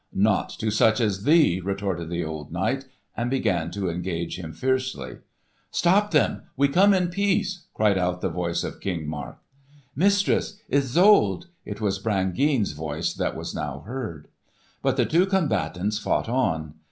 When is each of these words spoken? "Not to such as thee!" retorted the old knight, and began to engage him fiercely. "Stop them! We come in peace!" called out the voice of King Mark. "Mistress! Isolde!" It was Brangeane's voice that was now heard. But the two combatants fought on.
"Not 0.15 0.49
to 0.57 0.71
such 0.71 0.99
as 0.99 1.25
thee!" 1.25 1.61
retorted 1.63 2.09
the 2.09 2.23
old 2.25 2.51
knight, 2.51 2.85
and 3.15 3.29
began 3.29 3.69
to 3.69 3.87
engage 3.87 4.39
him 4.39 4.51
fiercely. 4.51 5.17
"Stop 5.69 6.09
them! 6.09 6.41
We 6.57 6.69
come 6.69 6.95
in 6.95 7.09
peace!" 7.09 7.67
called 7.75 7.99
out 7.99 8.19
the 8.21 8.29
voice 8.29 8.63
of 8.63 8.79
King 8.79 9.07
Mark. 9.07 9.37
"Mistress! 9.95 10.57
Isolde!" 10.73 11.45
It 11.65 11.81
was 11.81 11.99
Brangeane's 11.99 12.71
voice 12.71 13.13
that 13.13 13.35
was 13.35 13.53
now 13.53 13.81
heard. 13.81 14.27
But 14.81 14.97
the 14.97 15.05
two 15.05 15.27
combatants 15.27 15.99
fought 15.99 16.27
on. 16.27 16.73